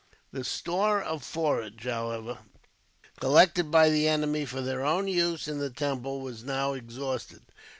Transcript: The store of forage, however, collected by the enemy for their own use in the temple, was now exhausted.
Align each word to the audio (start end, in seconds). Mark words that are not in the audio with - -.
The 0.31 0.43
store 0.43 0.99
of 0.99 1.21
forage, 1.21 1.83
however, 1.83 2.39
collected 3.19 3.69
by 3.69 3.91
the 3.91 4.07
enemy 4.07 4.45
for 4.45 4.59
their 4.59 4.83
own 4.83 5.07
use 5.07 5.47
in 5.47 5.59
the 5.59 5.69
temple, 5.69 6.21
was 6.21 6.43
now 6.43 6.73
exhausted. 6.73 7.43